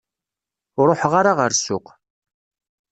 Ur 0.79 0.85
ruḥeɣ 0.89 1.13
ara 1.19 1.31
ɣer 1.39 1.51
ssuq. 1.53 1.87